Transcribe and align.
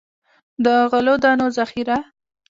د 0.63 0.65
غلو 0.91 1.15
دانو 1.23 1.47
ذخیره. 1.57 1.97